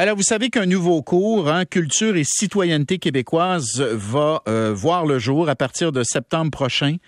Alors, 0.00 0.14
vous 0.14 0.22
savez 0.22 0.48
qu'un 0.48 0.66
nouveau 0.66 1.02
cours, 1.02 1.48
hein, 1.48 1.64
Culture 1.64 2.16
et 2.16 2.22
citoyenneté 2.22 3.00
québécoise, 3.00 3.80
va 3.80 4.42
euh, 4.46 4.72
voir 4.72 5.04
le 5.06 5.18
jour 5.18 5.48
à 5.48 5.56
partir 5.56 5.90
de 5.90 6.04
septembre 6.04 6.52
prochain. 6.52 6.98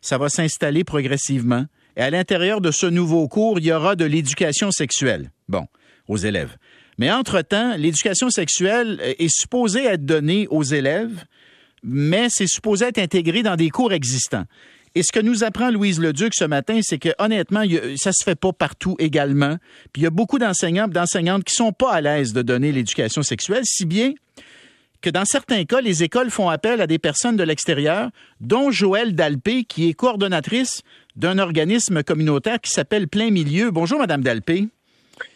Ça 0.00 0.18
va 0.18 0.28
s'installer 0.28 0.82
progressivement. 0.82 1.66
Et 1.96 2.00
à 2.00 2.10
l'intérieur 2.10 2.60
de 2.60 2.72
ce 2.72 2.86
nouveau 2.86 3.28
cours, 3.28 3.60
il 3.60 3.66
y 3.66 3.72
aura 3.72 3.94
de 3.94 4.04
l'éducation 4.04 4.72
sexuelle. 4.72 5.30
Bon, 5.48 5.68
aux 6.08 6.16
élèves. 6.16 6.56
Mais 6.98 7.12
entre-temps, 7.12 7.76
l'éducation 7.76 8.30
sexuelle 8.30 9.00
est 9.00 9.32
supposée 9.32 9.84
être 9.84 10.04
donnée 10.04 10.48
aux 10.50 10.64
élèves, 10.64 11.24
mais 11.84 12.26
c'est 12.30 12.48
supposé 12.48 12.86
être 12.86 12.98
intégré 12.98 13.44
dans 13.44 13.54
des 13.54 13.70
cours 13.70 13.92
existants. 13.92 14.46
Et 14.96 15.02
ce 15.02 15.10
que 15.10 15.20
nous 15.20 15.42
apprend 15.42 15.70
Louise 15.70 15.98
Leduc 15.98 16.34
ce 16.34 16.44
matin, 16.44 16.78
c'est 16.82 16.98
que 16.98 17.08
honnêtement, 17.18 17.62
ça 17.96 18.12
se 18.12 18.22
fait 18.22 18.36
pas 18.36 18.52
partout 18.52 18.94
également. 19.00 19.56
Puis 19.92 20.02
il 20.02 20.04
y 20.04 20.06
a 20.06 20.10
beaucoup 20.10 20.38
d'enseignants, 20.38 20.86
d'enseignantes 20.86 21.42
qui 21.44 21.54
sont 21.54 21.72
pas 21.72 21.92
à 21.92 22.00
l'aise 22.00 22.32
de 22.32 22.42
donner 22.42 22.70
l'éducation 22.70 23.22
sexuelle, 23.22 23.62
si 23.64 23.86
bien 23.86 24.12
que 25.04 25.10
dans 25.10 25.26
certains 25.26 25.64
cas, 25.64 25.82
les 25.82 26.02
écoles 26.02 26.30
font 26.30 26.48
appel 26.48 26.80
à 26.80 26.86
des 26.86 26.98
personnes 26.98 27.36
de 27.36 27.42
l'extérieur, 27.42 28.08
dont 28.40 28.70
Joëlle 28.70 29.14
Dalpé, 29.14 29.64
qui 29.64 29.90
est 29.90 29.92
coordonnatrice 29.92 30.82
d'un 31.14 31.38
organisme 31.38 32.02
communautaire 32.02 32.58
qui 32.58 32.70
s'appelle 32.70 33.06
Plein 33.06 33.30
Milieu. 33.30 33.70
Bonjour, 33.70 33.98
Madame 33.98 34.22
Dalpé. 34.22 34.68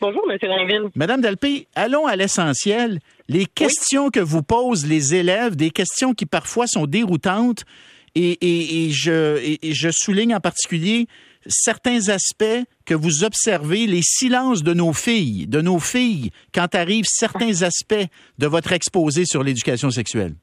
Bonjour, 0.01 0.23
M. 0.31 0.39
Rainville. 0.41 0.91
Madame 0.95 1.21
Dalpé, 1.21 1.69
allons 1.75 2.07
à 2.07 2.17
l'essentiel. 2.17 3.01
Les 3.29 3.45
questions 3.45 4.09
que 4.09 4.21
vous 4.21 4.43
posent 4.43 4.87
les 4.87 5.15
élèves, 5.15 5.55
des 5.55 5.71
questions 5.71 6.15
qui 6.15 6.25
parfois 6.25 6.67
sont 6.67 6.87
déroutantes, 6.87 7.65
et, 8.19 8.91
je, 8.91 9.91
souligne 9.91 10.35
en 10.35 10.41
particulier 10.41 11.07
certains 11.47 12.09
aspects 12.09 12.65
que 12.85 12.95
vous 12.95 13.25
observez, 13.25 13.87
les 13.87 14.03
silences 14.03 14.63
de 14.63 14.75
nos 14.75 14.93
filles, 14.93 15.47
de 15.47 15.61
nos 15.61 15.79
filles, 15.79 16.31
quand 16.53 16.75
arrivent 16.75 17.07
certains 17.09 17.63
aspects 17.63 18.07
de 18.39 18.47
votre 18.47 18.73
exposé 18.73 19.25
sur 19.25 19.43
l'éducation 19.43 19.91
sexuelle. 19.91 20.35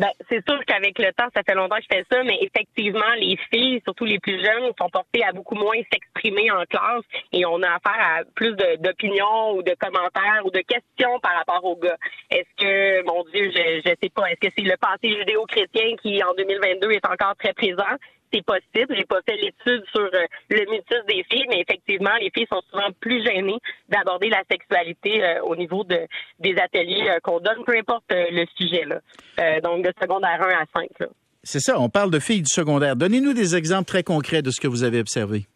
Ben, 0.00 0.08
c'est 0.30 0.42
sûr 0.48 0.58
qu'avec 0.64 0.98
le 0.98 1.12
temps, 1.12 1.28
ça 1.36 1.42
fait 1.46 1.54
longtemps 1.54 1.76
que 1.76 1.82
je 1.82 1.94
fais 1.94 2.06
ça, 2.10 2.22
mais 2.24 2.38
effectivement, 2.40 3.12
les 3.18 3.36
filles, 3.52 3.82
surtout 3.84 4.06
les 4.06 4.18
plus 4.18 4.42
jeunes, 4.42 4.72
sont 4.80 4.88
portées 4.88 5.22
à 5.22 5.32
beaucoup 5.32 5.56
moins 5.56 5.76
s'exprimer 5.92 6.50
en 6.50 6.64
classe 6.64 7.04
et 7.32 7.44
on 7.44 7.62
a 7.62 7.68
affaire 7.68 8.00
à 8.00 8.24
plus 8.34 8.56
d'opinions 8.78 9.52
ou 9.56 9.62
de 9.62 9.74
commentaires 9.78 10.40
ou 10.46 10.50
de 10.50 10.60
questions 10.60 11.20
par 11.20 11.36
rapport 11.36 11.62
aux 11.66 11.76
gars. 11.76 11.98
Est-ce 12.30 12.64
que, 12.64 13.04
mon 13.04 13.24
Dieu, 13.24 13.50
je, 13.54 13.82
je 13.84 13.94
sais 14.02 14.08
pas, 14.08 14.30
est-ce 14.30 14.48
que 14.48 14.54
c'est 14.56 14.64
le 14.64 14.78
passé 14.78 15.14
judéo-chrétien 15.18 15.96
qui, 16.00 16.24
en 16.24 16.32
2022, 16.32 16.92
est 16.92 17.04
encore 17.04 17.36
très 17.36 17.52
présent? 17.52 17.98
C'est 18.32 18.44
possible. 18.44 18.94
J'ai 18.96 19.04
pas 19.04 19.20
fait 19.26 19.36
l'étude 19.36 19.84
sur 19.92 20.02
euh, 20.02 20.26
le 20.50 20.70
mutisme 20.70 21.06
des 21.08 21.24
filles, 21.30 21.46
mais 21.48 21.60
effectivement, 21.60 22.14
les 22.20 22.30
filles 22.30 22.46
sont 22.50 22.62
souvent 22.70 22.90
plus 23.00 23.24
gênées 23.24 23.58
d'aborder 23.88 24.28
la 24.28 24.42
sexualité 24.50 25.22
euh, 25.22 25.42
au 25.42 25.56
niveau 25.56 25.84
de 25.84 25.98
des 26.38 26.56
ateliers 26.56 27.08
euh, 27.08 27.18
qu'on 27.22 27.40
donne, 27.40 27.64
peu 27.64 27.76
importe 27.76 28.04
le 28.10 28.44
sujet. 28.56 28.84
Là. 28.84 29.60
donc 29.60 29.84
de 29.84 29.92
secondaire 30.00 30.40
1 30.42 30.48
à 30.48 30.64
5. 30.74 31.08
C'est 31.42 31.60
ça, 31.60 31.80
on 31.80 31.88
parle 31.88 32.10
de 32.10 32.18
filles 32.18 32.42
du 32.42 32.52
secondaire. 32.52 32.96
Donnez-nous 32.96 33.32
des 33.32 33.56
exemples 33.56 33.86
très 33.86 34.02
concrets 34.02 34.42
de 34.42 34.50
ce 34.50 34.60
que 34.60 34.68
vous 34.68 34.84
avez 34.84 35.00
observé. 35.00 35.46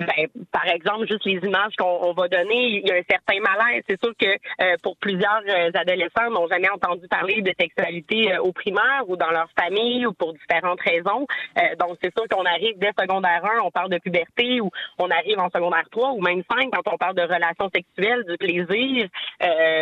Ben, 0.00 0.28
par 0.50 0.66
exemple, 0.66 1.06
juste 1.06 1.26
les 1.26 1.46
images 1.46 1.74
qu'on 1.76 2.14
va 2.14 2.26
donner, 2.28 2.80
il 2.80 2.88
y 2.88 2.90
a 2.90 2.94
un 2.94 3.02
certain 3.08 3.38
malaise. 3.40 3.82
C'est 3.86 4.00
sûr 4.02 4.14
que 4.18 4.26
euh, 4.26 4.76
pour 4.82 4.96
plusieurs 4.96 5.42
euh, 5.46 5.70
adolescents 5.74 6.30
n'ont 6.30 6.48
jamais 6.48 6.70
entendu 6.70 7.06
parler 7.06 7.42
de 7.42 7.52
sexualité 7.60 8.32
euh, 8.32 8.40
au 8.40 8.50
primaire 8.52 9.04
ou 9.08 9.16
dans 9.16 9.30
leur 9.30 9.50
famille 9.58 10.06
ou 10.06 10.14
pour 10.14 10.32
différentes 10.32 10.80
raisons. 10.80 11.26
donc, 11.78 11.98
c'est 12.02 12.12
sûr 12.16 12.26
qu'on 12.30 12.46
arrive 12.46 12.78
dès 12.78 12.92
secondaire 12.98 13.44
1, 13.44 13.60
on 13.62 13.70
parle 13.70 13.90
de 13.90 13.98
puberté 13.98 14.62
ou 14.62 14.70
on 14.98 15.10
arrive 15.10 15.38
en 15.38 15.50
secondaire 15.50 15.84
3 15.90 16.12
ou 16.12 16.22
même 16.22 16.42
5 16.50 16.70
quand 16.72 16.94
on 16.94 16.96
parle 16.96 17.16
de 17.16 17.22
relations 17.22 17.68
sexuelles, 17.74 18.24
du 18.24 18.38
plaisir. 18.38 19.06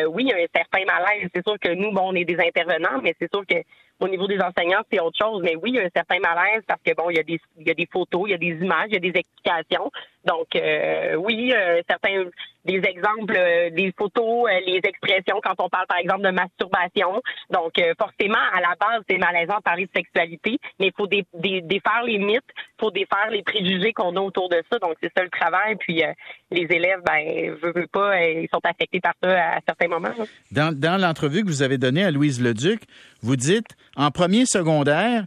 oui, 0.09 0.25
il 0.25 0.29
y 0.29 0.33
a 0.33 0.37
un 0.37 0.47
certain 0.53 0.85
malaise. 0.85 1.29
C'est 1.33 1.47
sûr 1.47 1.59
que 1.61 1.73
nous, 1.75 1.93
bon, 1.93 2.09
on 2.11 2.15
est 2.15 2.25
des 2.25 2.39
intervenants, 2.41 3.01
mais 3.03 3.15
c'est 3.21 3.33
sûr 3.33 3.47
que 3.47 3.63
au 4.01 4.09
niveau 4.09 4.27
des 4.27 4.39
enseignants, 4.41 4.83
c'est 4.91 5.01
autre 5.01 5.19
chose. 5.19 5.43
Mais 5.43 5.57
oui, 5.57 5.71
il 5.71 5.77
y 5.77 5.81
a 5.81 5.85
un 5.85 5.91
certain 5.95 6.19
malaise 6.21 6.63
parce 6.67 6.81
que 6.83 6.95
bon, 6.95 7.11
il 7.11 7.17
y 7.17 7.21
a 7.21 7.23
des, 7.23 7.41
il 7.59 7.67
y 7.67 7.71
a 7.71 7.75
des 7.75 7.89
photos, 7.91 8.23
il 8.27 8.31
y 8.31 8.35
a 8.35 8.39
des 8.39 8.65
images, 8.65 8.87
il 8.89 8.95
y 8.95 8.97
a 8.97 9.01
des 9.01 9.19
explications. 9.19 9.91
Donc 10.29 10.55
euh, 10.55 11.15
oui, 11.15 11.53
euh, 11.55 11.81
certains 11.89 12.25
des 12.67 12.83
exemples, 12.87 13.35
euh, 13.35 13.71
des 13.71 13.95
photos, 13.97 14.47
les 14.67 14.81
expressions 14.85 15.41
quand 15.43 15.55
on 15.59 15.71
parle 15.71 15.87
par 15.87 15.97
exemple 15.97 16.23
de 16.23 16.31
masturbation. 16.31 17.23
Donc 17.51 17.73
forcément, 17.99 18.45
à 18.53 18.61
la 18.61 18.75
base, 18.79 19.03
c'est 19.09 19.17
malaisant 19.17 19.57
de 19.57 19.63
parler 19.63 19.87
de 19.87 19.91
sexualité, 19.97 20.59
mais 20.79 20.89
il 20.89 20.93
faut 20.95 21.07
défaire 21.07 22.03
les 22.05 22.19
mythes, 22.19 22.43
il 22.57 22.81
faut 22.81 22.91
défaire 22.91 23.31
les 23.31 23.43
préjugés 23.43 23.95
qu'on 23.95 24.15
a 24.17 24.21
autour 24.21 24.51
de 24.51 24.63
ça. 24.71 24.79
Donc 24.79 24.97
c'est 25.03 25.11
ça 25.17 25.25
le 25.25 25.31
travail. 25.31 25.77
Puis 25.77 26.03
les 26.51 26.67
élèves, 26.69 27.01
ben, 27.07 27.55
veulent, 27.63 27.89
pas, 27.89 28.23
ils 28.23 28.49
sont 28.53 28.61
affectés 28.65 29.01
par 29.01 29.15
ça 29.23 29.31
à 29.31 29.61
certains 29.67 29.89
moments. 29.89 30.13
Dans, 30.51 30.79
dans 30.79 31.01
l'entrevue 31.01 31.43
que 31.43 31.49
vous 31.49 31.63
avez 31.63 31.79
donnée 31.79 32.05
à 32.05 32.11
Louise 32.11 32.43
Leduc, 32.43 32.83
vous 33.23 33.37
dites 33.37 33.77
en 33.97 34.11
premier 34.11 34.45
secondaire, 34.45 35.25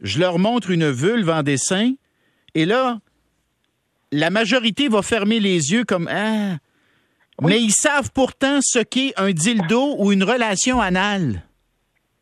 je 0.00 0.18
leur 0.18 0.40
montre 0.40 0.72
une 0.72 0.90
vulve 0.90 1.30
en 1.30 1.44
dessin, 1.44 1.92
et 2.54 2.64
là, 2.64 2.98
la 4.12 4.30
majorité 4.30 4.88
va 4.88 5.02
fermer 5.02 5.40
les 5.40 5.72
yeux 5.72 5.84
comme 5.84 6.08
ah, 6.08 6.58
mais 7.40 7.60
ils 7.60 7.72
savent 7.72 8.12
pourtant 8.14 8.58
ce 8.62 8.78
qu'est 8.78 9.12
un 9.16 9.32
dildo 9.32 9.96
ou 9.98 10.12
une 10.12 10.22
relation 10.22 10.80
anale. 10.80 11.42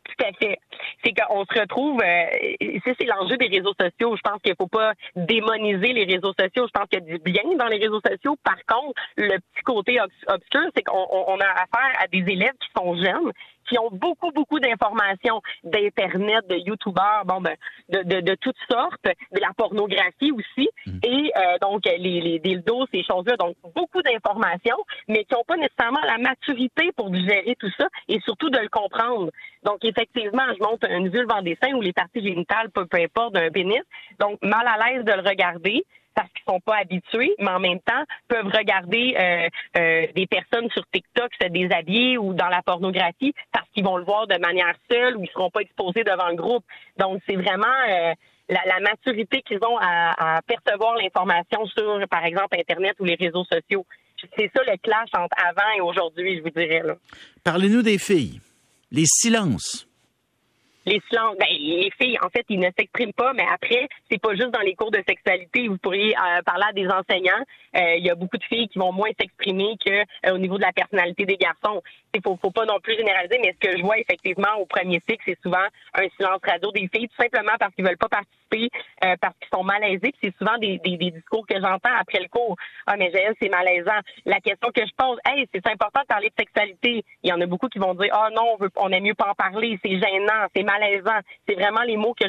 Tout 0.05 0.25
à 0.25 0.31
fait. 0.33 0.57
C'est 1.03 1.13
qu'on 1.13 1.45
se 1.45 1.59
retrouve, 1.59 2.01
euh, 2.01 2.85
c'est 2.85 3.05
l'enjeu 3.05 3.37
des 3.37 3.47
réseaux 3.47 3.73
sociaux. 3.79 4.15
Je 4.15 4.21
pense 4.21 4.41
qu'il 4.43 4.55
faut 4.55 4.67
pas 4.67 4.93
démoniser 5.15 5.93
les 5.93 6.05
réseaux 6.05 6.33
sociaux. 6.37 6.67
Je 6.67 6.71
pense 6.71 6.87
qu'il 6.89 6.99
y 6.99 7.11
a 7.11 7.17
du 7.17 7.19
bien 7.19 7.43
dans 7.57 7.67
les 7.67 7.77
réseaux 7.77 8.01
sociaux. 8.05 8.35
Par 8.43 8.57
contre, 8.67 8.99
le 9.17 9.37
petit 9.37 9.63
côté 9.63 9.99
obscur, 9.99 10.69
c'est 10.75 10.83
qu'on 10.83 11.39
a 11.39 11.51
affaire 11.53 11.99
à 11.99 12.07
des 12.07 12.19
élèves 12.19 12.53
qui 12.59 12.69
sont 12.75 12.95
jeunes, 12.95 13.31
qui 13.71 13.79
ont 13.79 13.89
beaucoup, 13.89 14.31
beaucoup 14.31 14.59
d'informations 14.59 15.41
d'Internet, 15.63 16.45
de 16.49 16.57
YouTubeurs, 16.57 17.23
bon, 17.25 17.39
ben, 17.39 17.55
de, 17.87 18.03
de, 18.03 18.19
de, 18.19 18.35
toutes 18.35 18.57
sortes, 18.69 19.05
de 19.05 19.39
la 19.39 19.51
pornographie 19.55 20.33
aussi, 20.33 20.69
mm. 20.85 20.99
et 21.03 21.31
euh, 21.37 21.57
donc 21.61 21.85
les, 21.85 22.19
les 22.19 22.39
dildos, 22.39 22.85
ces 22.91 23.03
choses-là, 23.03 23.37
donc 23.37 23.55
beaucoup 23.73 24.01
d'informations, 24.01 24.83
mais 25.07 25.23
qui 25.23 25.33
n'ont 25.33 25.45
pas 25.47 25.55
nécessairement 25.55 26.01
la 26.05 26.17
maturité 26.17 26.91
pour 26.97 27.09
digérer 27.11 27.55
tout 27.57 27.71
ça 27.79 27.87
et 28.09 28.19
surtout 28.25 28.49
de 28.49 28.59
le 28.59 28.67
comprendre. 28.67 29.31
Donc, 29.63 29.85
effectivement, 29.85 30.43
je 30.57 30.63
monte 30.63 30.83
une 30.89 31.07
vulve 31.07 31.31
en 31.31 31.41
dessin 31.41 31.71
ou 31.73 31.81
les 31.81 31.93
parties 31.93 32.21
génitales, 32.21 32.69
peu, 32.71 32.85
peu 32.85 32.97
importe, 32.97 33.35
d'un 33.35 33.51
pénis, 33.51 33.81
donc 34.19 34.37
mal 34.41 34.67
à 34.67 34.89
l'aise 34.89 35.05
de 35.05 35.13
le 35.13 35.21
regarder, 35.21 35.85
parce 36.15 36.29
qu'ils 36.29 36.43
sont 36.47 36.59
pas 36.59 36.77
habitués, 36.77 37.33
mais 37.39 37.49
en 37.49 37.59
même 37.59 37.79
temps 37.79 38.03
peuvent 38.27 38.47
regarder 38.47 39.15
euh, 39.17 39.47
euh, 39.77 40.07
des 40.15 40.27
personnes 40.27 40.69
sur 40.71 40.83
TikTok 40.91 41.31
se 41.41 41.47
déshabiller 41.47 42.17
ou 42.17 42.33
dans 42.33 42.47
la 42.47 42.61
pornographie 42.61 43.33
parce 43.51 43.67
qu'ils 43.69 43.83
vont 43.83 43.97
le 43.97 44.03
voir 44.03 44.27
de 44.27 44.37
manière 44.37 44.75
seule 44.89 45.17
ou 45.17 45.23
ils 45.23 45.29
seront 45.29 45.49
pas 45.49 45.61
exposés 45.61 46.03
devant 46.03 46.29
le 46.29 46.35
groupe. 46.35 46.63
Donc 46.97 47.21
c'est 47.27 47.35
vraiment 47.35 47.67
euh, 47.89 48.13
la, 48.49 48.79
maturité 48.81 49.41
qu'ils 49.41 49.63
ont 49.63 49.77
à, 49.79 50.41
percevoir 50.45 50.95
l'information 50.95 51.65
sur, 51.67 52.07
par 52.09 52.25
exemple, 52.25 52.57
Internet 52.59 52.95
ou 52.99 53.05
les 53.05 53.15
réseaux 53.15 53.45
sociaux. 53.45 53.85
C'est 54.37 54.51
ça 54.55 54.61
le 54.67 54.77
clash 54.77 55.09
entre 55.13 55.35
avant 55.43 55.71
et 55.77 55.81
aujourd'hui, 55.81 56.37
je 56.37 56.43
vous 56.43 56.49
dirais. 56.49 56.83
Parlez-nous 57.43 57.81
des 57.81 57.97
filles. 57.97 58.39
Les 58.91 59.05
silences 59.05 59.87
les 60.85 61.01
silences, 61.09 61.35
les 61.39 61.91
filles, 61.99 62.17
en 62.23 62.29
fait, 62.29 62.45
ils 62.49 62.59
ne 62.59 62.69
s'expriment 62.77 63.13
pas, 63.13 63.33
mais 63.33 63.45
après, 63.51 63.87
c'est 64.09 64.19
pas 64.19 64.33
juste 64.35 64.51
dans 64.51 64.61
les 64.61 64.75
cours 64.75 64.91
de 64.91 65.01
sexualité. 65.07 65.67
Vous 65.67 65.77
pourriez 65.77 66.15
euh, 66.15 66.41
parler 66.43 66.65
à 66.69 66.73
des 66.73 66.87
enseignants. 66.87 67.43
Euh, 67.75 67.95
il 67.97 68.05
y 68.05 68.09
a 68.09 68.15
beaucoup 68.15 68.37
de 68.37 68.43
filles 68.43 68.67
qui 68.67 68.79
vont 68.79 68.91
moins 68.91 69.09
s'exprimer 69.19 69.75
que 69.83 69.91
euh, 69.91 70.33
au 70.33 70.37
niveau 70.37 70.57
de 70.57 70.63
la 70.63 70.73
personnalité 70.73 71.25
des 71.25 71.37
garçons. 71.37 71.81
Il 72.13 72.21
faut, 72.21 72.37
faut 72.41 72.51
pas 72.51 72.65
non 72.65 72.79
plus 72.81 72.95
généraliser, 72.95 73.39
mais 73.41 73.55
ce 73.61 73.69
que 73.69 73.77
je 73.77 73.83
vois 73.83 73.97
effectivement 73.97 74.55
au 74.59 74.65
premier 74.65 74.99
cycle, 75.07 75.23
c'est 75.25 75.39
souvent 75.41 75.65
un 75.93 76.07
silence 76.17 76.41
radio 76.43 76.71
des 76.71 76.89
filles, 76.93 77.07
tout 77.07 77.21
simplement 77.21 77.53
parce 77.57 77.73
qu'ils 77.73 77.85
veulent 77.85 77.97
pas 77.97 78.09
participer, 78.09 78.69
parce 79.21 79.33
qu'ils 79.39 79.57
sont 79.57 79.63
malaisés. 79.63 80.13
C'est 80.21 80.35
souvent 80.37 80.57
des, 80.57 80.77
des, 80.79 80.97
des, 80.97 81.11
discours 81.11 81.47
que 81.47 81.55
j'entends 81.55 81.95
après 81.97 82.19
le 82.19 82.27
cours. 82.27 82.57
Ah, 82.85 82.97
mais 82.97 83.11
Jaël, 83.11 83.33
c'est 83.41 83.47
malaisant. 83.47 83.99
La 84.25 84.41
question 84.41 84.69
que 84.75 84.81
je 84.85 84.91
pose, 84.97 85.19
hey, 85.25 85.47
c'est 85.53 85.65
important 85.67 86.01
de 86.01 86.07
parler 86.07 86.29
de 86.29 86.33
sexualité. 86.37 87.05
Il 87.23 87.29
y 87.29 87.33
en 87.33 87.39
a 87.39 87.45
beaucoup 87.45 87.69
qui 87.69 87.79
vont 87.79 87.93
dire, 87.93 88.11
ah 88.11 88.29
non, 88.35 88.55
on 88.55 88.57
veut, 88.57 88.71
on 88.75 88.91
aime 88.91 89.03
mieux 89.03 89.13
pas 89.13 89.29
en 89.29 89.35
parler, 89.35 89.79
c'est 89.81 89.91
gênant, 89.91 90.47
c'est 90.53 90.63
malaisant. 90.71 91.19
C'est 91.47 91.55
vraiment 91.55 91.81
les 91.81 91.97
mots 91.97 92.13
que 92.13 92.27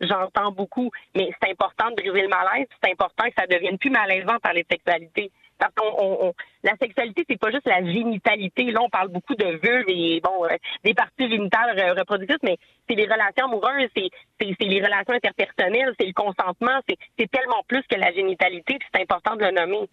j'entends 0.00 0.52
beaucoup. 0.52 0.90
Mais 1.14 1.30
c'est 1.40 1.50
important 1.50 1.90
de 1.90 1.96
briser 1.96 2.22
le 2.22 2.28
malaise. 2.28 2.66
C'est 2.82 2.92
important 2.92 3.24
que 3.24 3.34
ça 3.38 3.46
devienne 3.46 3.78
plus 3.78 3.90
malaisant 3.90 4.38
par 4.42 4.52
les 4.52 4.66
sexualités. 4.70 5.30
Parce 5.58 5.72
qu'on 5.74 6.34
la 6.62 6.76
sexualité, 6.76 7.24
c'est 7.28 7.38
pas 7.38 7.50
juste 7.50 7.66
la 7.66 7.82
génitalité. 7.82 8.64
Là, 8.64 8.80
on 8.82 8.90
parle 8.90 9.08
beaucoup 9.08 9.34
de 9.34 9.58
vulve 9.62 9.86
et 9.88 10.20
bon 10.20 10.44
euh, 10.44 10.56
des 10.84 10.92
parties 10.92 11.30
génitales 11.30 11.94
reproductrices, 11.98 12.42
mais 12.42 12.58
c'est 12.88 12.94
les 12.94 13.04
relations 13.04 13.46
amoureuses, 13.46 13.88
c'est 13.94 14.10
les 14.40 14.82
relations 14.82 15.14
interpersonnelles, 15.14 15.94
c'est 15.98 16.06
le 16.06 16.12
consentement, 16.12 16.78
c'est 16.86 17.30
tellement 17.30 17.62
plus 17.66 17.82
que 17.88 17.96
la 17.96 18.12
génitalité, 18.12 18.78
c'est 18.92 19.00
important 19.00 19.36
de 19.36 19.44
le 19.44 19.52
nommer. 19.52 19.88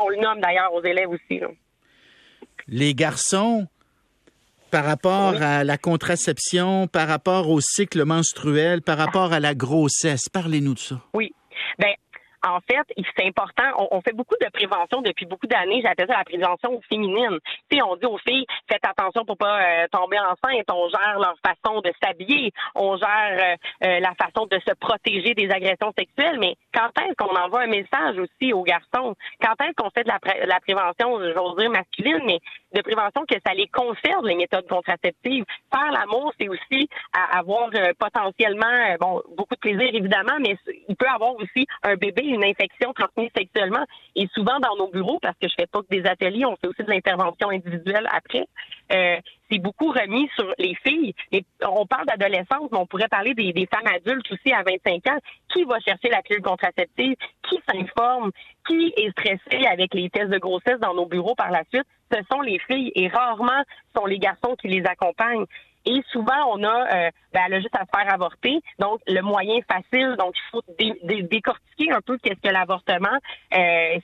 On 0.00 0.08
le 0.08 0.16
nomme 0.16 0.40
d'ailleurs 0.40 0.72
aux 0.72 0.82
élèves 0.82 1.10
aussi. 1.10 1.40
Les 2.66 2.94
garçons 2.94 3.66
par 4.70 4.84
rapport 4.84 5.34
à 5.40 5.64
la 5.64 5.78
contraception, 5.78 6.86
par 6.86 7.08
rapport 7.08 7.48
au 7.48 7.60
cycle 7.60 8.04
menstruel, 8.04 8.82
par 8.82 8.98
rapport 8.98 9.32
à 9.32 9.40
la 9.40 9.54
grossesse. 9.54 10.28
Parlez-nous 10.28 10.74
de 10.74 10.78
ça. 10.78 11.00
Oui. 11.14 11.32
Ben, 11.78 11.94
en 12.46 12.60
fait, 12.60 12.86
c'est 13.16 13.26
important. 13.26 13.64
On, 13.90 14.00
fait 14.00 14.14
beaucoup 14.14 14.36
de 14.40 14.48
prévention 14.50 15.02
depuis 15.02 15.26
beaucoup 15.26 15.46
d'années. 15.46 15.82
J'appelle 15.82 16.06
ça 16.08 16.18
la 16.18 16.24
prévention 16.24 16.80
féminine. 16.88 17.38
Tu 17.70 17.82
on 17.82 17.96
dit 17.96 18.06
aux 18.06 18.18
filles, 18.18 18.46
faites 18.70 18.84
attention 18.84 19.24
pour 19.24 19.36
pas 19.36 19.60
euh, 19.60 19.86
tomber 19.90 20.18
enceinte. 20.18 20.64
On 20.70 20.88
gère 20.88 21.18
leur 21.18 21.34
façon 21.44 21.80
de 21.80 21.92
s'habiller. 22.02 22.52
On 22.74 22.96
gère 22.96 23.58
euh, 23.82 23.86
euh, 23.86 24.00
la 24.00 24.14
façon 24.14 24.46
de 24.46 24.58
se 24.60 24.74
protéger 24.74 25.34
des 25.34 25.50
agressions 25.50 25.92
sexuelles. 25.98 26.38
Mais 26.38 26.54
quand 26.72 26.90
est-ce 27.02 27.14
qu'on 27.14 27.34
envoie 27.34 27.62
un 27.62 27.66
message 27.66 28.18
aussi 28.18 28.52
aux 28.52 28.62
garçons? 28.62 29.14
Quand 29.42 29.54
est-ce 29.64 29.74
qu'on 29.76 29.90
fait 29.90 30.04
de 30.04 30.08
la, 30.08 30.46
la 30.46 30.60
prévention, 30.60 31.18
j'ose 31.34 31.56
dire 31.56 31.70
masculine, 31.70 32.22
mais 32.24 32.38
de 32.74 32.80
prévention 32.82 33.24
que 33.26 33.36
ça 33.46 33.54
les 33.54 33.66
conserve, 33.68 34.26
les 34.26 34.36
méthodes 34.36 34.66
contraceptives. 34.68 35.44
Faire 35.72 35.90
l'amour, 35.92 36.32
c'est 36.38 36.48
aussi 36.48 36.88
avoir 37.12 37.70
potentiellement, 37.98 38.96
bon, 39.00 39.22
beaucoup 39.36 39.54
de 39.54 39.60
plaisir 39.60 39.88
évidemment, 39.94 40.38
mais 40.40 40.56
il 40.88 40.96
peut 40.96 41.08
avoir 41.08 41.34
aussi 41.36 41.66
un 41.82 41.96
bébé 41.96 42.22
une 42.24 42.44
infection 42.44 42.92
transmise 42.92 43.30
sexuellement. 43.36 43.84
Et 44.16 44.28
souvent 44.34 44.58
dans 44.60 44.76
nos 44.76 44.88
bureaux, 44.88 45.18
parce 45.20 45.36
que 45.38 45.48
je 45.48 45.54
fais 45.58 45.66
pas 45.66 45.80
que 45.80 45.88
des 45.90 46.06
ateliers, 46.06 46.44
on 46.44 46.56
fait 46.56 46.68
aussi 46.68 46.82
de 46.82 46.90
l'intervention 46.90 47.50
individuelle 47.50 48.08
après. 48.12 48.46
Euh, 48.92 49.16
c'est 49.50 49.58
beaucoup 49.58 49.90
remis 49.90 50.28
sur 50.34 50.52
les 50.58 50.74
filles. 50.86 51.14
On 51.66 51.86
parle 51.86 52.06
d'adolescence, 52.06 52.68
mais 52.70 52.78
on 52.78 52.86
pourrait 52.86 53.08
parler 53.08 53.34
des, 53.34 53.68
femmes 53.72 53.92
adultes 53.94 54.30
aussi 54.32 54.52
à 54.52 54.62
25 54.62 55.06
ans. 55.08 55.18
Qui 55.52 55.64
va 55.64 55.78
chercher 55.80 56.08
la 56.08 56.22
pilule 56.22 56.42
contraceptive? 56.42 57.16
Qui 57.42 57.58
s'informe? 57.68 58.30
Qui 58.66 58.92
est 58.96 59.10
stressé 59.10 59.66
avec 59.66 59.94
les 59.94 60.10
tests 60.10 60.30
de 60.30 60.38
grossesse 60.38 60.80
dans 60.80 60.94
nos 60.94 61.06
bureaux 61.06 61.34
par 61.34 61.50
la 61.50 61.62
suite? 61.72 61.86
Ce 62.12 62.18
sont 62.30 62.40
les 62.40 62.58
filles 62.60 62.92
et 62.94 63.08
rarement 63.08 63.62
sont 63.96 64.06
les 64.06 64.18
garçons 64.18 64.56
qui 64.56 64.68
les 64.68 64.84
accompagnent. 64.86 65.46
Et 65.86 66.02
souvent, 66.12 66.52
on 66.52 66.62
a, 66.64 66.86
euh, 66.86 67.10
ben, 67.32 67.40
elle 67.46 67.54
a 67.54 67.60
juste 67.60 67.74
à 67.74 67.84
faire 67.86 68.12
avorter. 68.12 68.60
Donc, 68.78 69.00
le 69.06 69.20
moyen 69.22 69.58
facile. 69.66 70.16
Donc, 70.18 70.34
il 70.36 70.50
faut 70.50 70.62
décortiquer 70.78 71.92
un 71.92 72.00
peu 72.00 72.18
qu'est-ce 72.18 72.40
que 72.40 72.52
l'avortement. 72.52 73.16
Euh, 73.54 73.98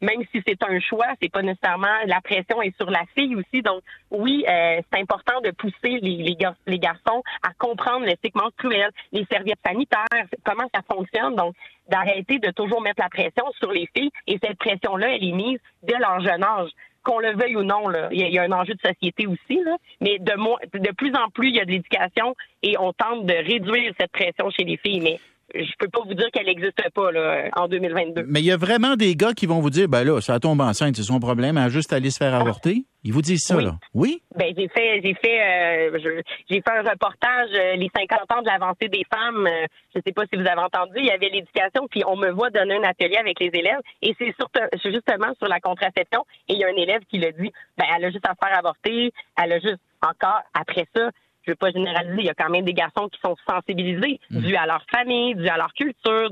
même 0.00 0.22
si 0.32 0.42
c'est 0.46 0.62
un 0.62 0.80
choix, 0.80 1.06
c'est 1.20 1.30
pas 1.30 1.42
nécessairement 1.42 1.86
la 2.06 2.20
pression 2.20 2.60
est 2.62 2.76
sur 2.76 2.90
la 2.90 3.04
fille 3.14 3.36
aussi. 3.36 3.62
Donc, 3.62 3.82
oui, 4.10 4.44
euh, 4.48 4.80
c'est 4.92 5.00
important 5.00 5.40
de 5.40 5.50
pousser 5.50 6.00
les, 6.00 6.36
les, 6.66 6.78
garçons 6.78 7.22
à 7.42 7.52
comprendre 7.58 8.04
le 8.04 8.14
cycle 8.22 8.38
menstruel, 8.38 8.90
les 9.12 9.24
serviettes 9.30 9.60
sanitaires, 9.64 10.26
comment 10.44 10.68
ça 10.74 10.82
fonctionne. 10.82 11.36
Donc, 11.36 11.54
d'arrêter 11.88 12.38
de 12.38 12.50
toujours 12.50 12.80
mettre 12.82 13.00
la 13.02 13.08
pression 13.08 13.44
sur 13.58 13.70
les 13.72 13.88
filles. 13.94 14.10
Et 14.26 14.38
cette 14.42 14.58
pression-là, 14.58 15.14
elle 15.14 15.24
est 15.24 15.32
mise 15.32 15.58
dès 15.82 15.98
leur 15.98 16.20
jeune 16.20 16.42
âge 16.42 16.70
qu'on 17.04 17.18
le 17.18 17.36
veuille 17.36 17.56
ou 17.56 17.62
non, 17.62 17.88
là, 17.88 18.08
il 18.10 18.20
y, 18.20 18.38
a 18.38 18.42
un 18.42 18.52
enjeu 18.52 18.74
de 18.74 18.80
société 18.80 19.26
aussi, 19.26 19.62
là, 19.62 19.76
mais 20.00 20.18
de, 20.18 20.78
de 20.78 20.92
plus 20.92 21.14
en 21.14 21.28
plus, 21.30 21.48
il 21.48 21.56
y 21.56 21.60
a 21.60 21.64
de 21.64 21.70
l'éducation 21.70 22.34
et 22.62 22.76
on 22.78 22.92
tente 22.92 23.26
de 23.26 23.34
réduire 23.34 23.92
cette 24.00 24.10
pression 24.10 24.50
chez 24.50 24.64
les 24.64 24.76
filles. 24.78 25.00
Mais 25.00 25.20
je 25.54 25.72
peux 25.78 25.88
pas 25.88 26.00
vous 26.06 26.14
dire 26.14 26.30
qu'elle 26.32 26.46
n'existe 26.46 26.82
pas 26.94 27.12
là, 27.12 27.48
en 27.56 27.68
2022. 27.68 28.24
Mais 28.26 28.40
il 28.40 28.46
y 28.46 28.52
a 28.52 28.56
vraiment 28.56 28.96
des 28.96 29.14
gars 29.14 29.32
qui 29.32 29.46
vont 29.46 29.60
vous 29.60 29.70
dire, 29.70 29.88
ben 29.88 30.04
là, 30.04 30.20
ça 30.20 30.40
tombe 30.40 30.60
enceinte, 30.60 30.96
c'est 30.96 31.02
son 31.02 31.20
problème, 31.20 31.56
elle 31.56 31.64
a 31.64 31.68
juste 31.68 31.92
aller 31.92 32.10
se 32.10 32.18
faire 32.18 32.34
avorter. 32.34 32.84
Ils 33.06 33.12
vous 33.12 33.20
disent 33.20 33.44
ça, 33.44 33.60
là. 33.60 33.72
Oui? 33.92 34.22
Ben, 34.34 34.54
j'ai 34.56 34.66
fait, 34.68 35.02
j'ai 35.04 35.12
fait, 35.14 35.38
euh, 35.38 36.22
j'ai 36.48 36.62
fait 36.62 36.70
un 36.70 36.82
reportage, 36.90 37.50
euh, 37.52 37.76
les 37.76 37.90
50 37.94 38.32
ans 38.32 38.40
de 38.40 38.46
l'avancée 38.46 38.88
des 38.88 39.04
femmes. 39.12 39.46
Euh, 39.46 39.66
je 39.94 40.00
sais 40.04 40.12
pas 40.12 40.22
si 40.32 40.40
vous 40.40 40.46
avez 40.46 40.62
entendu, 40.62 40.94
il 40.96 41.04
y 41.04 41.10
avait 41.10 41.28
l'éducation, 41.28 41.86
puis 41.90 42.02
on 42.06 42.16
me 42.16 42.30
voit 42.30 42.48
donner 42.48 42.76
un 42.76 42.82
atelier 42.82 43.18
avec 43.18 43.38
les 43.40 43.50
élèves, 43.52 43.80
et 44.00 44.16
c'est 44.18 44.90
justement 44.90 45.34
sur 45.38 45.48
la 45.48 45.60
contraception, 45.60 46.24
et 46.48 46.54
il 46.54 46.58
y 46.58 46.64
a 46.64 46.68
un 46.68 46.76
élève 46.76 47.02
qui 47.10 47.18
le 47.18 47.30
dit, 47.32 47.52
ben, 47.76 47.84
elle 47.94 48.06
a 48.06 48.10
juste 48.10 48.26
à 48.26 48.32
se 48.32 48.46
faire 48.46 48.58
avorter, 48.58 49.12
elle 49.36 49.52
a 49.52 49.58
juste 49.58 49.80
encore, 50.00 50.40
après 50.54 50.86
ça, 50.94 51.10
je 51.44 51.52
veux 51.52 51.56
pas 51.56 51.70
généraliser, 51.70 52.16
il 52.18 52.26
y 52.26 52.30
a 52.30 52.34
quand 52.34 52.50
même 52.50 52.64
des 52.64 52.72
garçons 52.72 53.08
qui 53.08 53.20
sont 53.20 53.36
sensibilisés 53.48 54.20
mm. 54.30 54.40
dû 54.40 54.56
à 54.56 54.66
leur 54.66 54.84
famille, 54.90 55.34
dû 55.34 55.48
à 55.48 55.56
leur 55.56 55.72
culture, 55.74 56.30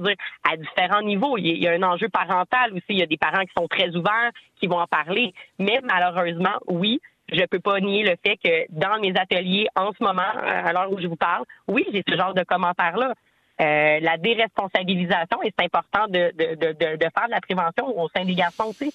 à 0.51 0.57
différents 0.57 1.03
niveaux. 1.03 1.37
Il 1.39 1.63
y 1.63 1.69
a 1.69 1.73
un 1.73 1.83
enjeu 1.83 2.09
parental 2.09 2.73
aussi. 2.73 2.85
Il 2.91 2.99
y 2.99 3.03
a 3.03 3.07
des 3.07 3.17
parents 3.17 3.43
qui 3.43 3.53
sont 3.57 3.69
très 3.69 3.95
ouverts, 3.97 4.31
qui 4.59 4.67
vont 4.67 4.79
en 4.79 4.87
parler. 4.87 5.35
Mais 5.59 5.81
malheureusement, 5.83 6.59
oui, 6.67 7.01
je 7.31 7.45
peux 7.47 7.61
pas 7.61 7.81
nier 7.81 8.03
le 8.03 8.17
fait 8.25 8.37
que 8.37 8.67
dans 8.71 9.01
mes 9.01 9.17
ateliers 9.17 9.69
en 9.75 9.93
ce 9.93 10.03
moment, 10.03 10.23
à 10.23 10.73
l'heure 10.73 10.91
où 10.93 11.01
je 11.01 11.07
vous 11.07 11.17
parle, 11.17 11.45
oui, 11.69 11.87
j'ai 11.93 12.03
ce 12.09 12.17
genre 12.17 12.35
de 12.35 12.43
commentaires-là. 12.43 13.15
Euh, 13.61 14.01
la 14.01 14.17
déresponsabilisation, 14.17 15.43
et 15.43 15.53
c'est 15.57 15.65
important 15.65 16.09
de, 16.09 16.33
de, 16.35 16.55
de, 16.55 16.97
de, 16.97 17.07
faire 17.15 17.27
de 17.27 17.31
la 17.31 17.41
prévention 17.41 17.97
au 17.97 18.09
sein 18.09 18.25
des 18.25 18.35
garçons 18.35 18.65
aussi. 18.71 18.93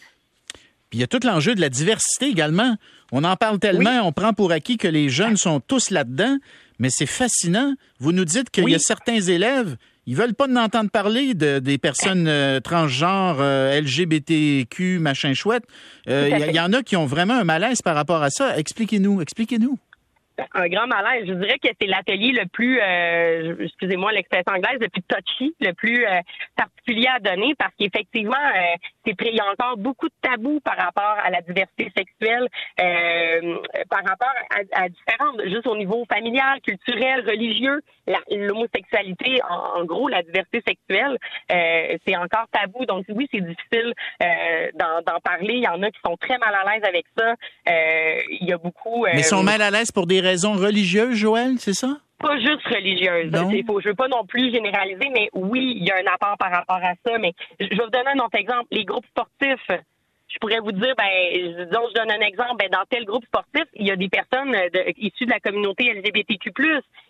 Puis 0.90 1.00
il 1.00 1.02
y 1.02 1.04
a 1.04 1.08
tout 1.08 1.20
l'enjeu 1.24 1.56
de 1.56 1.62
la 1.62 1.70
diversité 1.70 2.28
également. 2.28 2.76
On 3.12 3.24
en 3.24 3.36
parle 3.36 3.60
tellement, 3.60 4.02
on 4.08 4.12
prend 4.12 4.34
pour 4.34 4.52
acquis 4.52 4.78
que 4.78 4.88
les 4.88 5.10
jeunes 5.10 5.38
sont 5.38 5.60
tous 5.60 5.90
là-dedans, 5.92 6.38
mais 6.80 6.90
c'est 6.90 7.06
fascinant. 7.06 7.74
Vous 8.00 8.12
nous 8.12 8.26
dites 8.26 8.50
qu'il 8.50 8.70
y 8.70 8.76
a 8.76 8.80
certains 8.80 9.20
élèves, 9.20 9.78
ils 10.08 10.16
veulent 10.16 10.34
pas 10.34 10.48
en 10.48 10.56
entendre 10.56 10.90
parler 10.90 11.34
de, 11.34 11.60
des 11.60 11.78
personnes 11.78 12.30
euh, 12.30 12.62
transgenres, 12.62 13.38
euh, 13.42 13.82
LGBTQ, 13.82 15.00
machin 15.00 15.34
chouette. 15.34 15.64
Euh, 16.08 16.30
il 16.48 16.56
y, 16.56 16.60
en 16.62 16.72
a 16.72 16.82
qui 16.82 16.96
ont 16.96 17.06
vraiment 17.06 17.34
un 17.34 17.44
malaise 17.44 17.82
par 17.82 17.96
rapport 17.96 18.24
à 18.24 18.30
ça. 18.30 18.58
Expliquez-nous, 18.58 19.22
expliquez-nous 19.22 19.78
un 20.54 20.68
grand 20.68 20.88
malaise. 20.88 21.26
Je 21.28 21.34
dirais 21.34 21.60
que 21.60 21.70
c'est 21.80 21.88
l'atelier 21.88 22.32
le 22.32 22.48
plus, 22.48 22.80
euh, 22.82 23.56
excusez-moi 23.60 24.12
l'expression 24.12 24.54
anglaise, 24.54 24.80
le 24.80 24.90
plus 24.90 25.04
touchy, 25.04 25.56
le 25.60 25.74
plus 25.74 26.06
euh, 26.06 26.20
particulier 26.56 27.08
à 27.08 27.20
donner 27.20 27.56
parce 27.58 27.74
qu'effectivement, 27.78 28.36
euh, 28.36 28.76
il 29.06 29.36
y 29.36 29.40
a 29.40 29.46
encore 29.52 29.78
beaucoup 29.78 30.08
de 30.08 30.14
tabous 30.22 30.60
par 30.62 30.78
rapport 30.78 31.18
à 31.24 31.30
la 31.30 31.42
diversité 31.42 31.92
sexuelle, 31.96 32.48
par 33.90 34.04
rapport 34.04 34.34
à, 34.52 34.84
à, 34.84 34.90
différentes, 34.90 35.42
juste 35.46 35.68
au 35.68 35.78
niveau 35.78 36.06
familial, 36.12 36.60
culturel, 36.62 37.28
religieux, 37.28 37.82
l'homosexualité, 38.30 39.40
en, 39.50 39.86
gros, 39.86 40.08
la 40.08 40.24
diversité 40.24 40.62
sexuelle, 40.68 41.18
c'est 42.06 42.18
encore 42.18 42.48
tabou. 42.52 42.86
Donc 42.86 43.06
oui, 43.10 43.28
c'est 43.32 43.42
difficile 43.42 43.94
d'en 44.76 45.20
parler. 45.24 45.54
Il 45.54 45.64
y 45.64 45.68
en 45.68 45.82
a 45.84 45.92
qui 45.92 46.00
sont 46.06 46.18
très 46.18 46.38
mal 46.38 46.54
à 46.54 46.72
l'aise 46.72 46.84
avec 46.84 47.06
ça. 47.18 47.36
il 47.66 48.48
y 48.48 48.54
a 48.54 48.58
beaucoup. 48.58 49.06
Mais 49.06 49.24
sont 49.24 49.44
mal 49.44 49.62
à 49.62 49.72
l'aise 49.72 49.92
pour 49.92 50.08
des 50.08 50.20
raisons 50.20 50.54
religieuses, 50.54 51.16
Joël, 51.16 51.56
c'est 51.60 51.74
ça? 51.74 51.98
Pas 52.20 52.38
juste 52.38 52.66
religieuses. 52.66 53.32
Il 53.54 53.64
faut, 53.66 53.80
je 53.80 53.90
veux 53.90 53.96
pas 53.96 54.08
non 54.08 54.26
plus 54.26 54.52
généraliser, 54.52 55.10
mais 55.14 55.30
oui, 55.34 55.76
il 55.78 55.86
y 55.86 55.92
a 55.92 55.98
un 55.98 56.14
apport 56.14 56.36
par 56.40 56.52
rapport 56.52 56.78
à 56.82 56.94
ça. 57.06 57.18
Mais 57.20 57.34
je 57.60 57.68
vais 57.68 57.76
vous 57.76 57.92
donner 57.92 58.10
un 58.16 58.20
autre 58.26 58.36
exemple. 58.36 58.66
Les 58.72 58.86
groupes 58.86 59.06
sportifs, 59.06 59.68
je 59.70 60.38
pourrais 60.40 60.60
vous 60.60 60.72
dire, 60.72 60.96
ben, 60.98 61.06
disons, 61.34 61.84
je 61.90 61.94
donne 61.94 62.12
un 62.12 62.26
exemple, 62.26 62.56
ben, 62.58 62.70
dans 62.72 62.86
tel 62.90 63.06
groupe 63.06 63.26
sportif, 63.26 63.66
il 63.76 63.88
y 63.88 63.92
a 63.92 63.96
des 63.96 64.10
personnes 64.10 64.56
issues 64.98 65.26
de 65.26 65.32
la 65.32 65.40
communauté 65.40 65.94
LGBTQ+. 65.94 66.52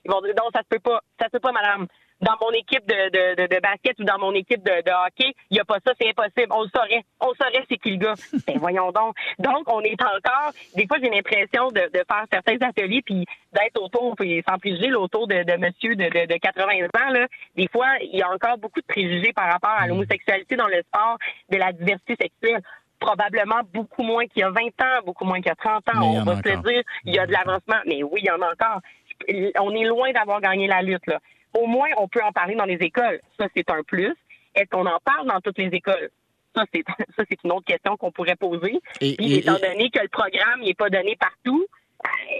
Ils 0.03 0.11
vont 0.11 0.21
dire, 0.21 0.33
non, 0.37 0.49
ça 0.53 0.59
se 0.59 0.67
peut 0.69 0.79
pas, 0.79 1.01
ça 1.19 1.27
se 1.27 1.31
peut 1.31 1.39
pas, 1.39 1.53
madame 1.53 1.87
dans 2.21 2.35
mon 2.41 2.51
équipe 2.51 2.85
de, 2.87 3.09
de, 3.09 3.47
de, 3.47 3.59
basket 3.59 3.99
ou 3.99 4.03
dans 4.03 4.17
mon 4.17 4.33
équipe 4.33 4.63
de, 4.63 4.81
de 4.81 4.91
hockey, 5.05 5.33
il 5.49 5.53
n'y 5.53 5.59
a 5.59 5.65
pas 5.65 5.77
ça, 5.85 5.93
c'est 5.99 6.09
impossible. 6.09 6.51
On 6.51 6.63
le 6.63 6.69
saurait. 6.73 7.03
On 7.19 7.29
le 7.29 7.35
saurait, 7.35 7.65
c'est 7.69 7.77
qui 7.77 7.91
le 7.91 7.97
gars. 7.97 8.15
ben 8.47 8.57
voyons 8.57 8.91
donc. 8.91 9.15
Donc, 9.39 9.71
on 9.71 9.81
est 9.81 10.01
encore, 10.01 10.51
des 10.75 10.87
fois, 10.87 10.97
j'ai 11.01 11.09
l'impression 11.09 11.67
de, 11.69 11.89
de 11.93 12.03
faire 12.09 12.25
certains 12.31 12.57
ateliers 12.67 13.01
puis 13.03 13.25
d'être 13.53 13.81
autour, 13.81 14.15
puis 14.15 14.43
sans 14.47 14.57
préjuger, 14.57 14.93
autour 14.93 15.27
de, 15.27 15.43
de 15.43 15.57
monsieur 15.57 15.95
de, 15.95 16.05
de, 16.05 16.25
de 16.25 16.37
80 16.37 16.63
ans, 16.63 17.11
là. 17.11 17.27
Des 17.55 17.67
fois, 17.67 17.87
il 18.01 18.17
y 18.17 18.21
a 18.21 18.29
encore 18.29 18.57
beaucoup 18.57 18.81
de 18.81 18.87
préjugés 18.87 19.33
par 19.33 19.51
rapport 19.51 19.75
à 19.77 19.87
l'homosexualité 19.87 20.55
dans 20.55 20.67
le 20.67 20.81
sport, 20.81 21.17
de 21.49 21.57
la 21.57 21.71
diversité 21.71 22.15
sexuelle 22.19 22.61
probablement 22.99 23.61
beaucoup 23.75 24.01
moins 24.01 24.25
qu'il 24.25 24.41
y 24.41 24.43
a 24.43 24.49
20 24.49 24.59
ans, 24.81 25.03
beaucoup 25.05 25.23
moins 25.23 25.37
qu'il 25.37 25.49
y 25.49 25.51
a 25.51 25.55
30 25.55 25.87
ans. 25.95 26.01
on 26.01 26.23
va 26.23 26.37
se 26.37 26.41
dire, 26.41 26.81
il 27.05 27.13
y 27.13 27.19
a 27.19 27.27
de 27.27 27.31
l'avancement. 27.31 27.77
Mais 27.85 28.01
oui, 28.01 28.21
il 28.23 28.25
y 28.25 28.31
en 28.31 28.41
a 28.41 28.51
encore. 28.51 28.81
On 29.61 29.75
est 29.75 29.83
loin 29.83 30.11
d'avoir 30.13 30.41
gagné 30.41 30.65
la 30.65 30.81
lutte, 30.81 31.05
là 31.05 31.19
au 31.53 31.65
moins, 31.65 31.89
on 31.97 32.07
peut 32.07 32.23
en 32.23 32.31
parler 32.31 32.55
dans 32.55 32.65
les 32.65 32.75
écoles. 32.75 33.19
Ça, 33.37 33.47
c'est 33.55 33.69
un 33.69 33.83
plus. 33.83 34.13
Est-ce 34.55 34.69
qu'on 34.69 34.85
en 34.85 34.99
parle 35.03 35.27
dans 35.27 35.39
toutes 35.41 35.57
les 35.57 35.67
écoles? 35.67 36.09
Ça, 36.55 36.65
c'est, 36.73 36.83
ça, 37.15 37.23
c'est 37.29 37.43
une 37.43 37.51
autre 37.51 37.65
question 37.65 37.97
qu'on 37.97 38.11
pourrait 38.11 38.35
poser. 38.35 38.79
Et, 39.01 39.37
étant 39.37 39.59
donné 39.59 39.89
que 39.89 40.01
le 40.01 40.09
programme 40.09 40.61
n'est 40.61 40.73
pas 40.73 40.89
donné 40.89 41.15
partout, 41.15 41.65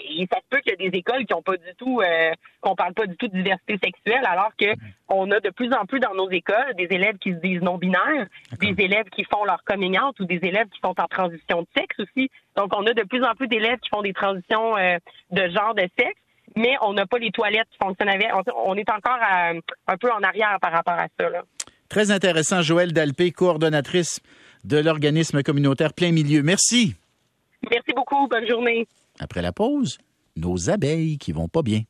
il 0.10 0.24
euh, 0.24 0.26
ça 0.32 0.40
se 0.40 0.46
peut 0.50 0.60
qu'il 0.60 0.72
y 0.72 0.86
a 0.86 0.90
des 0.90 0.98
écoles 0.98 1.26
qui 1.26 1.34
ont 1.34 1.42
pas 1.42 1.58
du 1.58 1.76
tout, 1.78 2.02
euh, 2.02 2.32
qu'on 2.62 2.76
parle 2.76 2.94
pas 2.94 3.06
du 3.06 3.16
tout 3.18 3.28
de 3.28 3.34
diversité 3.34 3.78
sexuelle, 3.84 4.24
alors 4.26 4.52
que 4.58 4.68
on 5.10 5.30
a 5.32 5.40
de 5.40 5.50
plus 5.50 5.74
en 5.74 5.86
plus 5.86 6.00
dans 6.00 6.14
nos 6.14 6.30
écoles 6.30 6.76
des 6.76 6.88
élèves 6.92 7.18
qui 7.18 7.32
se 7.32 7.38
disent 7.38 7.62
non 7.62 7.78
binaires, 7.78 8.28
des 8.60 8.76
élèves 8.78 9.10
qui 9.10 9.24
font 9.24 9.46
leur 9.46 9.64
coming 9.64 9.98
ou 10.20 10.26
des 10.26 10.40
élèves 10.44 10.68
qui 10.70 10.80
sont 10.80 11.00
en 11.00 11.08
transition 11.08 11.62
de 11.62 11.68
sexe 11.76 12.00
aussi. 12.00 12.30
Donc, 12.56 12.72
on 12.76 12.86
a 12.86 12.94
de 12.94 13.04
plus 13.04 13.24
en 13.24 13.34
plus 13.36 13.48
d'élèves 13.48 13.80
qui 13.80 13.90
font 13.90 14.02
des 14.02 14.14
transitions 14.14 14.78
euh, 14.78 14.98
de 15.32 15.50
genre 15.50 15.74
de 15.74 15.88
sexe 15.98 16.22
mais 16.58 16.76
on 16.82 16.94
n'a 16.94 17.06
pas 17.06 17.20
les 17.20 17.32
toilettes 17.32 17.68
qui 17.72 17.78
fonctionnent 17.78 18.10
avec. 18.10 18.28
On, 18.66 18.76
est 18.76 18.90
encore 18.90 19.20
un 19.22 19.98
peu 19.98 20.12
en 20.12 20.22
arrière 20.22 20.58
par 20.62 20.72
rapport 20.72 20.96
à 20.96 21.08
ça. 21.18 21.26
Très 21.90 22.12
intéressant, 22.12 22.62
Joël 22.62 22.92
Dalpé, 22.92 23.32
coordonnatrice 23.32 24.20
de 24.64 24.78
l'organisme 24.78 25.44
communautaire 25.44 25.94
Plein 25.94 26.12
Milieu. 26.12 26.44
Merci. 26.44 26.96
Merci 27.70 27.94
beaucoup. 27.96 28.28
Bonne 28.28 28.48
journée. 28.48 28.88
Après 29.20 29.42
la 29.42 29.52
pause, 29.52 29.98
nos 30.36 30.70
abeilles 30.70 31.18
qui 31.18 31.32
vont 31.32 31.48
pas 31.48 31.62
bien. 31.62 31.82